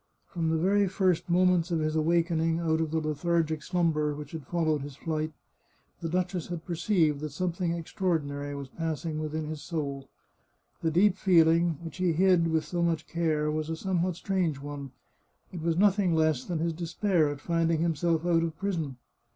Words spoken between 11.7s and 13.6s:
which he hid with so much care